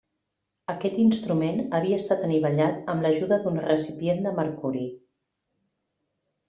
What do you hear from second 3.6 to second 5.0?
recipient de mercuri.